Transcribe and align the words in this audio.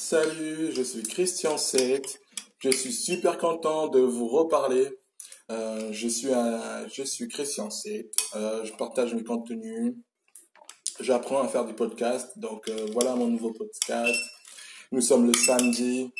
Salut, 0.00 0.70
je 0.70 0.80
suis 0.80 1.02
Christian 1.02 1.58
7. 1.58 2.20
Je 2.60 2.70
suis 2.70 2.92
super 2.92 3.36
content 3.36 3.88
de 3.88 3.98
vous 3.98 4.28
reparler. 4.28 4.96
Euh, 5.50 5.92
je 5.92 6.06
suis 6.06 6.32
un, 6.32 6.86
je 6.86 7.02
suis 7.02 7.26
Christian 7.26 7.68
7. 7.68 8.08
Euh, 8.36 8.64
je 8.64 8.72
partage 8.74 9.12
mes 9.12 9.24
contenus. 9.24 9.96
J'apprends 11.00 11.42
à 11.42 11.48
faire 11.48 11.64
du 11.64 11.74
podcast. 11.74 12.38
Donc 12.38 12.68
euh, 12.68 12.86
voilà 12.92 13.16
mon 13.16 13.26
nouveau 13.26 13.52
podcast. 13.52 14.14
Nous 14.92 15.00
sommes 15.00 15.26
le 15.26 15.34
samedi. 15.34 16.12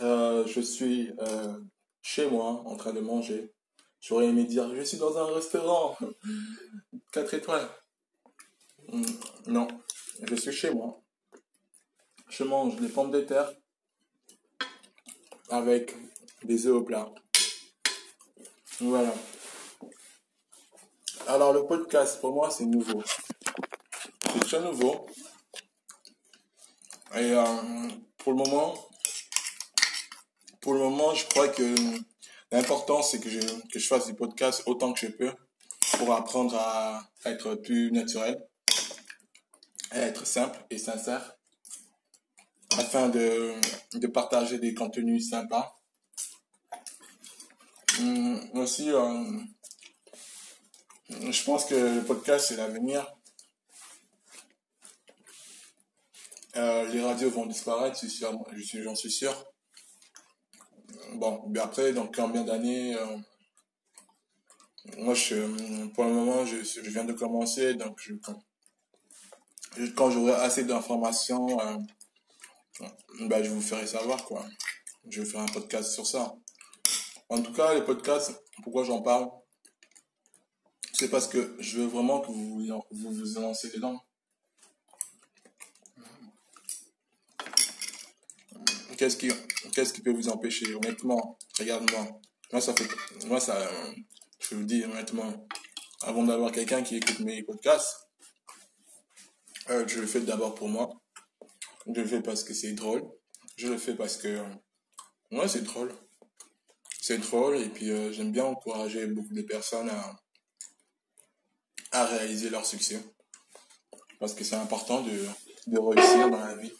Je 0.00 0.60
suis 0.62 1.10
chez 2.00 2.26
moi 2.26 2.62
en 2.64 2.76
train 2.76 2.94
de 2.94 3.00
manger. 3.00 3.52
J'aurais 4.00 4.28
aimé 4.28 4.44
dire 4.44 4.74
je 4.74 4.80
suis 4.80 4.96
dans 4.96 5.18
un 5.18 5.26
restaurant. 5.34 5.94
4 7.12 7.34
étoiles. 7.34 7.68
Hmm, 8.90 9.04
Non, 9.46 9.68
je 10.22 10.34
suis 10.36 10.52
chez 10.52 10.70
moi. 10.70 11.01
Je 12.32 12.44
mange 12.44 12.76
des 12.76 12.88
pommes 12.88 13.10
de 13.10 13.20
terre 13.20 13.52
avec 15.50 15.94
des 16.42 16.66
œufs 16.66 16.76
au 16.76 16.80
plat. 16.80 17.12
Voilà. 18.80 19.12
Alors 21.26 21.52
le 21.52 21.66
podcast 21.66 22.22
pour 22.22 22.32
moi 22.32 22.50
c'est 22.50 22.64
nouveau. 22.64 23.02
C'est 24.32 24.40
très 24.46 24.62
nouveau. 24.62 25.06
Et 27.16 27.32
euh, 27.32 27.44
pour 28.16 28.32
le 28.32 28.38
moment, 28.38 28.78
pour 30.62 30.72
le 30.72 30.80
moment, 30.80 31.14
je 31.14 31.26
crois 31.26 31.48
que 31.48 31.74
l'important 32.50 33.02
c'est 33.02 33.20
que 33.20 33.28
je, 33.28 33.40
que 33.40 33.78
je 33.78 33.86
fasse 33.86 34.06
du 34.06 34.14
podcast 34.14 34.62
autant 34.64 34.94
que 34.94 35.00
je 35.00 35.08
peux 35.08 35.34
pour 35.98 36.14
apprendre 36.14 36.56
à 36.56 37.10
être 37.26 37.56
plus 37.56 37.92
naturel, 37.92 38.42
à 39.90 39.98
être 39.98 40.26
simple 40.26 40.58
et 40.70 40.78
sincère 40.78 41.36
afin 42.78 43.08
de, 43.08 43.54
de 43.94 44.06
partager 44.06 44.58
des 44.58 44.74
contenus 44.74 45.28
sympas. 45.28 45.74
Hum, 48.00 48.40
aussi, 48.54 48.90
euh, 48.90 49.24
je 51.10 51.44
pense 51.44 51.66
que 51.66 51.74
le 51.74 52.02
podcast, 52.02 52.46
c'est 52.48 52.56
l'avenir. 52.56 53.06
Euh, 56.56 56.86
les 56.88 57.02
radios 57.02 57.30
vont 57.30 57.46
disparaître, 57.46 57.98
j'en 58.02 58.94
suis 58.94 59.10
sûr. 59.10 59.44
Bon, 61.14 61.44
mais 61.48 61.60
après, 61.60 61.92
dans 61.92 62.06
combien 62.06 62.44
d'années 62.44 62.94
euh, 62.96 63.16
Moi, 64.98 65.14
je, 65.14 65.88
pour 65.88 66.04
le 66.04 66.12
moment, 66.12 66.44
je, 66.46 66.62
je 66.62 66.80
viens 66.90 67.04
de 67.04 67.12
commencer, 67.12 67.74
donc 67.74 68.00
quand, 69.96 70.10
j'aurai 70.10 70.34
assez 70.34 70.64
d'informations, 70.64 71.58
bah, 73.20 73.42
je 73.42 73.50
vous 73.50 73.60
ferai 73.60 73.86
savoir, 73.86 74.24
quoi. 74.24 74.46
Je 75.08 75.22
vais 75.22 75.28
faire 75.28 75.40
un 75.40 75.46
podcast 75.46 75.92
sur 75.92 76.06
ça. 76.06 76.34
En 77.28 77.40
tout 77.42 77.52
cas, 77.52 77.74
les 77.74 77.82
podcasts, 77.82 78.32
pourquoi 78.62 78.84
j'en 78.84 79.02
parle? 79.02 79.28
C'est 80.92 81.08
parce 81.08 81.26
que 81.26 81.56
je 81.58 81.78
veux 81.78 81.86
vraiment 81.86 82.20
que 82.20 82.28
vous 82.28 82.64
vous, 82.90 83.12
vous, 83.12 83.40
lancez 83.40 83.70
dedans. 83.70 84.00
Qu'est-ce 88.96 89.16
qui, 89.16 89.30
qu'est-ce 89.74 89.92
qui 89.92 90.02
peut 90.02 90.12
vous 90.12 90.28
empêcher? 90.28 90.74
Honnêtement, 90.74 91.38
regarde-moi. 91.58 92.20
Moi, 92.52 92.60
ça 92.60 92.74
fait, 92.74 93.26
moi, 93.26 93.40
ça, 93.40 93.68
je 94.38 94.54
vous 94.54 94.64
dis 94.64 94.84
honnêtement, 94.84 95.46
avant 96.02 96.24
d'avoir 96.24 96.52
quelqu'un 96.52 96.82
qui 96.82 96.96
écoute 96.96 97.20
mes 97.20 97.42
podcasts, 97.42 98.08
euh, 99.70 99.86
je 99.88 100.00
le 100.00 100.06
fais 100.06 100.20
d'abord 100.20 100.54
pour 100.54 100.68
moi. 100.68 101.01
Je 101.86 102.00
le 102.00 102.06
fais 102.06 102.22
parce 102.22 102.44
que 102.44 102.54
c'est 102.54 102.72
drôle. 102.72 103.02
Je 103.56 103.68
le 103.68 103.78
fais 103.78 103.94
parce 103.94 104.16
que, 104.16 104.42
ouais, 105.30 105.48
c'est 105.48 105.62
drôle. 105.62 105.92
C'est 107.00 107.18
drôle 107.18 107.56
et 107.56 107.68
puis 107.68 107.90
euh, 107.90 108.12
j'aime 108.12 108.30
bien 108.30 108.44
encourager 108.44 109.06
beaucoup 109.06 109.34
de 109.34 109.42
personnes 109.42 109.90
à, 109.90 110.16
à 111.90 112.06
réaliser 112.06 112.48
leur 112.50 112.64
succès. 112.64 113.02
Parce 114.20 114.34
que 114.34 114.44
c'est 114.44 114.56
important 114.56 115.02
de, 115.02 115.26
de 115.66 115.78
réussir 115.78 116.30
dans 116.30 116.38
la 116.38 116.56
vie. 116.56 116.72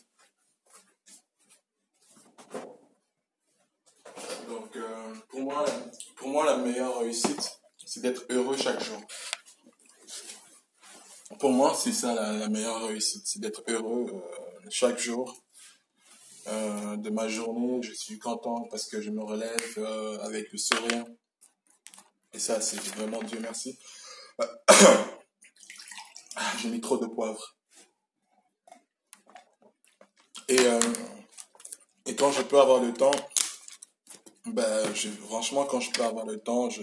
Donc, 4.48 4.76
euh, 4.76 5.14
pour, 5.28 5.40
moi, 5.40 5.64
pour 6.16 6.28
moi, 6.28 6.46
la 6.46 6.56
meilleure 6.58 7.00
réussite, 7.00 7.50
c'est 7.84 8.00
d'être 8.00 8.24
heureux 8.30 8.56
chaque 8.56 8.82
jour. 8.82 9.00
Pour 11.38 11.50
moi, 11.50 11.74
c'est 11.74 11.92
ça 11.92 12.14
la, 12.14 12.48
meilleure 12.48 12.86
réussite, 12.86 13.22
c'est 13.26 13.40
d'être 13.40 13.62
heureux 13.68 14.06
euh, 14.08 14.41
chaque 14.70 14.98
jour 14.98 15.42
euh, 16.48 16.96
de 16.96 17.10
ma 17.10 17.28
journée. 17.28 17.82
Je 17.82 17.92
suis 17.92 18.18
content 18.18 18.66
parce 18.70 18.86
que 18.86 19.00
je 19.00 19.10
me 19.10 19.22
relève 19.22 19.74
euh, 19.78 20.18
avec 20.20 20.50
le 20.52 20.58
sourire. 20.58 21.04
Et 22.32 22.38
ça, 22.38 22.60
c'est 22.60 22.80
vraiment 22.94 23.22
Dieu 23.22 23.38
merci. 23.40 23.78
J'ai 26.60 26.68
mis 26.68 26.80
trop 26.80 26.96
de 26.96 27.06
poivre. 27.06 27.56
Et, 30.48 30.58
euh, 30.58 30.80
et 32.06 32.16
quand 32.16 32.32
je 32.32 32.42
peux 32.42 32.58
avoir 32.58 32.82
le 32.82 32.92
temps, 32.92 33.12
je, 34.46 35.08
franchement, 35.26 35.64
quand 35.66 35.80
je 35.80 35.90
peux 35.92 36.02
avoir 36.02 36.26
le 36.26 36.40
temps, 36.40 36.70
je, 36.70 36.82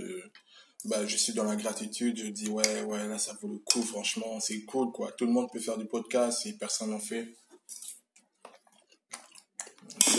bah, 0.86 1.06
je 1.06 1.18
suis 1.18 1.34
dans 1.34 1.44
la 1.44 1.56
gratitude. 1.56 2.18
Je 2.18 2.28
dis, 2.28 2.50
ouais, 2.50 2.82
ouais, 2.84 3.08
là, 3.08 3.18
ça 3.18 3.34
vaut 3.42 3.50
le 3.50 3.60
coup, 3.60 3.84
franchement, 3.84 4.40
c'est 4.40 4.64
cool, 4.64 4.92
quoi. 4.92 5.12
Tout 5.12 5.26
le 5.26 5.32
monde 5.32 5.50
peut 5.52 5.60
faire 5.60 5.78
du 5.78 5.86
podcast 5.86 6.46
et 6.46 6.54
personne 6.54 6.92
n'en 6.92 7.00
fait. 7.00 7.28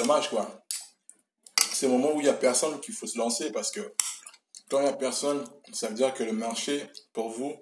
Dommage, 0.01 0.31
quoi. 0.31 0.65
C'est 1.73 1.85
le 1.85 1.93
moment 1.93 2.15
où 2.15 2.21
il 2.21 2.27
y 2.27 2.31
a 2.31 2.33
personne 2.33 2.81
qu'il 2.81 2.95
faut 2.95 3.07
se 3.07 3.19
lancer 3.19 3.53
parce 3.53 3.71
que 3.71 3.95
quand 4.71 4.81
il 4.81 4.87
y 4.87 4.89
a 4.89 4.95
personne, 4.95 5.45
ça 5.75 5.89
veut 5.89 5.95
dire 5.95 6.15
que 6.15 6.23
le 6.23 6.33
marché, 6.33 6.89
pour 7.13 7.29
vous, 7.29 7.55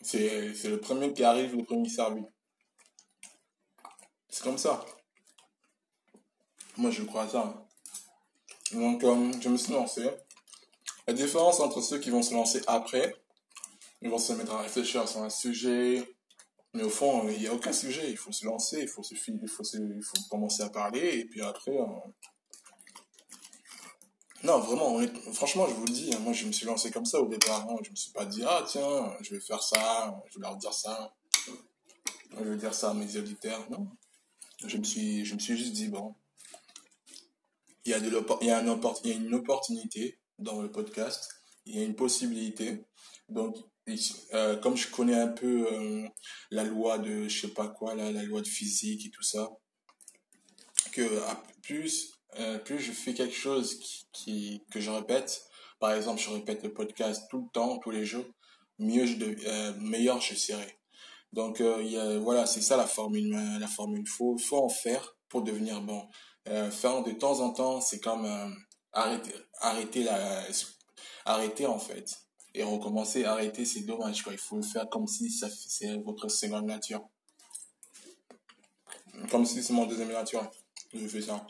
c'est, 0.00 0.54
le 0.64 0.80
premier 0.80 1.12
qui 1.12 1.22
arrive, 1.22 1.54
le 1.54 1.62
premier 1.62 1.90
servi. 1.90 2.22
C'est 4.30 4.44
comme 4.44 4.56
ça. 4.56 4.82
Moi, 6.78 6.90
je 6.90 7.02
crois 7.02 7.24
à 7.24 7.28
ça. 7.28 7.66
Donc, 8.72 9.04
euh, 9.04 9.32
je 9.42 9.48
me 9.50 9.58
suis 9.58 9.74
lancé. 9.74 10.08
La 11.06 11.12
différence 11.12 11.60
entre 11.60 11.82
ceux 11.82 11.98
qui 11.98 12.08
vont 12.08 12.22
se 12.22 12.32
lancer 12.32 12.62
après, 12.66 13.14
ils 14.00 14.08
vont 14.08 14.16
se 14.16 14.32
mettre 14.32 14.54
à 14.54 14.62
réfléchir 14.62 15.06
sur 15.06 15.22
un 15.22 15.28
sujet, 15.28 16.16
mais 16.74 16.82
au 16.84 16.90
fond, 16.90 17.28
il 17.28 17.38
n'y 17.40 17.46
a 17.46 17.54
aucun 17.54 17.72
sujet. 17.72 18.10
Il 18.10 18.16
faut 18.16 18.32
se 18.32 18.44
lancer, 18.46 18.80
il 18.82 18.88
faut 18.88 19.02
se 19.02 19.14
il 19.14 19.48
faut, 19.48 19.64
se- 19.64 19.76
il 19.78 20.02
faut 20.02 20.16
commencer 20.30 20.62
à 20.62 20.70
parler, 20.70 21.18
et 21.20 21.24
puis 21.24 21.40
après. 21.42 21.76
euh, 21.76 21.86
Non, 24.42 24.58
vraiment, 24.60 24.98
franchement, 25.34 25.66
je 25.68 25.74
vous 25.74 25.84
le 25.84 25.92
dis, 25.92 26.10
hein, 26.14 26.18
moi 26.20 26.32
je 26.32 26.46
me 26.46 26.52
suis 26.52 26.64
lancé 26.64 26.90
comme 26.90 27.04
ça 27.04 27.20
au 27.20 27.28
départ. 27.28 27.68
hein. 27.68 27.76
Je 27.82 27.90
me 27.90 27.96
suis 27.96 28.10
pas 28.12 28.24
dit, 28.24 28.42
ah 28.46 28.64
tiens, 28.66 29.14
je 29.20 29.34
vais 29.34 29.40
faire 29.40 29.62
ça, 29.62 30.18
je 30.30 30.38
vais 30.38 30.42
leur 30.42 30.56
dire 30.56 30.72
ça, 30.72 31.14
je 32.38 32.44
vais 32.44 32.56
dire 32.56 32.72
ça 32.72 32.90
à 32.90 32.94
mes 32.94 33.16
auditeurs. 33.18 33.68
Non. 33.70 33.88
Je 34.64 34.76
me 34.78 34.84
suis, 34.84 35.24
je 35.26 35.34
me 35.34 35.38
suis 35.40 35.56
juste 35.58 35.72
dit, 35.72 35.88
bon, 35.88 36.14
il 37.84 37.90
y 37.90 37.94
a, 37.94 38.00
de 38.00 38.06
il 38.08 38.36
il 38.42 38.46
y 38.48 38.50
a 38.50 38.60
une 39.16 39.34
opportunité 39.34 40.18
dans 40.38 40.62
le 40.62 40.70
podcast, 40.70 41.30
il 41.66 41.76
y 41.76 41.80
a 41.80 41.84
une 41.84 41.94
possibilité. 41.96 42.84
Donc, 43.28 43.56
euh, 44.34 44.56
comme 44.56 44.76
je 44.76 44.88
connais 44.88 45.14
un 45.14 45.28
peu 45.28 45.66
euh, 45.72 46.08
la 46.50 46.64
loi 46.64 46.98
de, 46.98 47.28
je 47.28 47.40
sais 47.42 47.54
pas 47.54 47.68
quoi, 47.68 47.94
la, 47.94 48.10
la 48.12 48.22
loi 48.22 48.40
de 48.40 48.48
physique 48.48 49.06
et 49.06 49.10
tout 49.10 49.22
ça, 49.22 49.48
que 50.92 51.20
plus, 51.62 52.12
euh, 52.38 52.58
plus 52.58 52.78
je 52.78 52.92
fais 52.92 53.14
quelque 53.14 53.34
chose 53.34 53.78
qui, 54.12 54.64
que 54.70 54.80
je 54.80 54.90
répète, 54.90 55.42
par 55.78 55.92
exemple, 55.92 56.20
je 56.20 56.30
répète 56.30 56.62
le 56.62 56.72
podcast 56.72 57.24
tout 57.30 57.42
le 57.44 57.50
temps, 57.52 57.78
tous 57.78 57.90
les 57.90 58.04
jours, 58.04 58.26
mieux 58.78 59.06
je 59.06 59.16
dev- 59.16 59.76
meilleur 59.80 60.20
je 60.20 60.34
serai. 60.34 60.78
Donc, 61.32 61.62
voilà, 61.62 62.44
c'est 62.44 62.60
ça 62.60 62.76
la 62.76 62.86
formule. 62.86 63.30
La 63.60 63.68
formule, 63.68 64.06
faut, 64.06 64.36
faut 64.36 64.58
en 64.64 64.68
faire 64.68 65.16
pour 65.28 65.42
devenir 65.42 65.80
bon. 65.80 66.08
Faire 66.44 67.02
de 67.02 67.12
temps 67.12 67.40
en 67.40 67.52
temps, 67.52 67.80
c'est 67.80 68.00
comme 68.00 68.26
arrêter, 68.92 69.32
arrêter 69.60 70.02
la, 70.02 70.44
arrêter 71.24 71.66
en 71.66 71.78
fait 71.78 72.06
et 72.54 72.62
recommencer. 72.62 73.24
Arrêter, 73.24 73.64
c'est 73.64 73.80
dommage 73.80 74.22
quoi. 74.22 74.32
Il 74.32 74.38
faut 74.38 74.56
le 74.56 74.62
faire 74.62 74.88
comme 74.88 75.06
si 75.06 75.30
c'est 75.30 75.96
votre 75.98 76.28
seconde 76.28 76.66
nature, 76.66 77.02
comme 79.30 79.44
si 79.44 79.62
c'est 79.62 79.72
mon 79.72 79.86
deuxième 79.86 80.12
nature. 80.12 80.48
Je 80.92 81.06
fais 81.06 81.22
ça. 81.22 81.46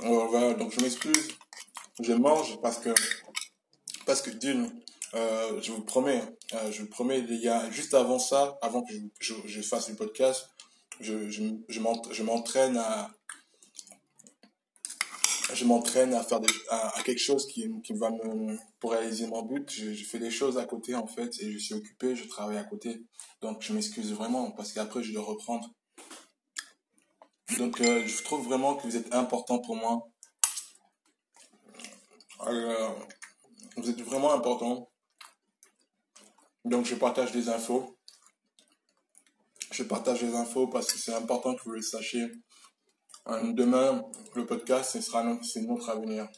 Voilà, 0.00 0.54
donc 0.54 0.72
je 0.72 0.80
m'excuse. 0.80 1.28
Je 2.00 2.12
mange 2.12 2.60
parce 2.60 2.78
que 2.78 2.90
parce 4.06 4.20
que 4.20 4.30
d'une, 4.30 4.70
euh, 5.14 5.60
je 5.62 5.72
vous 5.72 5.82
promets, 5.82 6.22
euh, 6.54 6.72
je 6.72 6.82
vous 6.82 6.88
promets 6.88 7.20
les 7.20 7.40
gars, 7.40 7.70
juste 7.70 7.94
avant 7.94 8.18
ça, 8.18 8.58
avant 8.60 8.82
que 8.82 8.92
je, 9.20 9.34
je, 9.46 9.62
fasse 9.62 9.88
le 9.88 9.94
podcast, 9.94 10.48
je, 11.00 11.30
je, 11.30 11.42
je 11.68 12.22
m'entraîne 12.22 12.76
à 12.76 13.10
je 15.52 15.64
m'entraîne 15.64 16.14
à 16.14 16.22
faire 16.22 16.40
à, 16.70 17.02
quelque 17.04 17.20
chose 17.20 17.46
qui, 17.46 17.70
qui 17.82 17.92
va 17.92 18.10
me 18.10 18.56
pour 18.80 18.92
réaliser 18.92 19.26
mon 19.26 19.42
but 19.42 19.70
je, 19.70 20.04
fais 20.04 20.18
des 20.18 20.30
choses 20.30 20.56
à 20.56 20.64
côté 20.64 20.94
en 20.94 21.06
fait 21.06 21.30
et 21.40 21.52
je 21.52 21.58
suis 21.58 21.74
occupé 21.74 22.16
je 22.16 22.26
travaille 22.26 22.56
à 22.56 22.64
côté 22.64 23.04
donc 23.42 23.60
je 23.60 23.72
m'excuse 23.72 24.12
vraiment 24.12 24.50
parce 24.52 24.72
qu'après 24.72 25.02
je 25.02 25.12
dois 25.12 25.24
reprendre 25.24 25.70
Donc, 27.58 27.80
euh, 27.80 28.06
je 28.06 28.22
trouve 28.22 28.46
vraiment 28.46 28.74
que 28.74 28.82
vous 28.86 28.96
êtes 28.96 29.14
important 29.14 29.58
pour 29.58 29.76
moi. 29.76 30.08
Vous 33.76 33.90
êtes 33.90 34.00
vraiment 34.02 34.32
important. 34.32 34.90
Donc, 36.64 36.86
je 36.86 36.94
partage 36.94 37.32
des 37.32 37.48
infos. 37.48 37.96
Je 39.70 39.82
partage 39.82 40.20
des 40.20 40.34
infos 40.34 40.66
parce 40.68 40.92
que 40.92 40.98
c'est 40.98 41.14
important 41.14 41.54
que 41.54 41.62
vous 41.64 41.72
le 41.72 41.82
sachiez. 41.82 42.32
Euh, 43.28 43.52
demain, 43.52 44.04
le 44.34 44.44
podcast, 44.44 44.92
ce 44.92 45.00
sera 45.00 45.24
c'est 45.42 45.62
notre 45.62 45.88
avenir. 45.88 46.28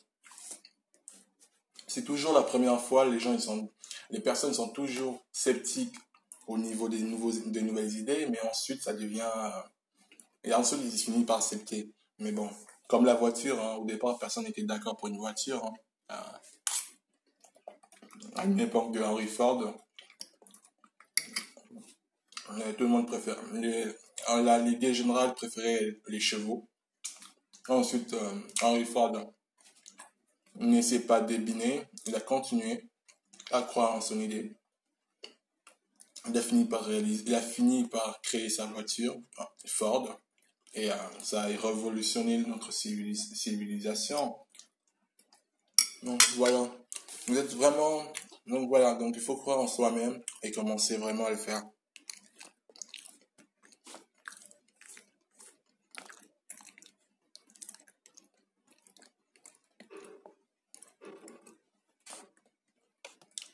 C'est 1.89 2.05
toujours 2.05 2.33
la 2.33 2.43
première 2.43 2.81
fois, 2.81 3.05
les 3.05 3.19
gens, 3.19 3.33
ils 3.33 3.41
sont, 3.41 3.73
les 4.11 4.21
personnes 4.21 4.55
sont 4.55 4.69
toujours 4.69 5.25
sceptiques 5.33 5.97
au 6.47 6.59
niveau 6.59 6.89
des 6.89 7.01
nouveaux, 7.01 7.33
des 7.33 7.63
nouvelles 7.63 7.93
idées, 7.97 8.27
mais 8.27 8.41
ensuite, 8.49 8.83
ça 8.83 8.93
devient, 8.93 9.31
et 10.45 10.55
ensuite, 10.55 10.81
ils 10.85 10.99
finissent 10.99 11.27
par 11.27 11.39
accepter. 11.39 11.93
Mais 12.19 12.33
bon, 12.33 12.49
comme 12.89 13.05
la 13.05 13.15
voiture, 13.15 13.61
hein, 13.61 13.75
au 13.77 13.85
départ, 13.85 14.19
personne 14.19 14.45
n'était 14.45 14.63
d'accord 14.63 14.97
pour 14.97 15.09
une 15.09 15.19
voiture. 15.19 15.65
Hein. 15.65 15.73
Euh, 16.13 17.75
à 18.37 18.45
une 18.45 18.61
époque 18.61 18.93
de 18.93 19.03
Henry 19.03 19.27
Ford, 19.27 19.75
euh, 22.51 22.73
tout 22.75 22.85
le 22.85 22.89
monde 22.89 23.07
préfère. 23.09 23.37
L'idée 23.53 24.95
générale 24.95 25.35
préférait 25.35 25.99
les 26.09 26.21
chevaux. 26.21 26.69
Ensuite, 27.69 28.13
euh, 28.13 28.41
Henry 28.63 28.85
Ford 28.85 29.35
ne 30.55 30.81
s'est 30.81 31.01
pas 31.01 31.21
débiner. 31.21 31.83
Il 32.07 32.15
a 32.15 32.21
continué 32.21 32.89
à 33.51 33.63
croire 33.63 33.95
en 33.95 34.01
son 34.01 34.21
idée. 34.21 34.57
Il 36.29 36.37
a 36.37 36.43
fini 36.43 36.65
par 36.65 36.85
réaliser, 36.85 37.25
il 37.27 37.35
a 37.35 37.41
fini 37.41 37.85
par 37.89 38.21
créer 38.23 38.49
sa 38.49 38.67
voiture, 38.67 39.17
Ford. 39.67 40.21
Et 40.75 40.91
euh, 40.91 40.95
ça 41.23 41.43
a 41.43 41.47
révolutionné 41.47 42.39
notre 42.39 42.73
civilisation. 42.73 44.37
Donc 46.03 46.23
voilà. 46.37 46.71
Vous 47.27 47.37
êtes 47.37 47.55
vraiment. 47.55 48.03
Donc 48.47 48.69
voilà. 48.69 48.95
Donc 48.95 49.15
il 49.17 49.23
faut 49.23 49.37
croire 49.37 49.59
en 49.59 49.67
soi-même 49.67 50.21
et 50.43 50.51
commencer 50.51 50.97
vraiment 50.99 51.27
à 51.27 51.31
le 51.31 51.37
faire. 51.37 51.63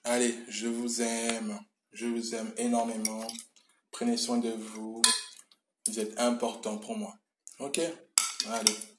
Allez, 0.04 0.34
je 0.48 0.66
vous 0.66 1.00
aime. 1.00 1.58
Je 1.92 2.06
vous 2.06 2.34
aime 2.34 2.52
énormément. 2.56 3.24
Prenez 3.92 4.16
soin 4.16 4.38
de 4.38 4.50
vous. 4.50 5.00
Vous 5.86 6.00
êtes 6.00 6.18
important 6.18 6.78
pour 6.78 6.96
moi. 6.96 7.14
Ok? 7.60 7.80
Allez. 8.48 8.91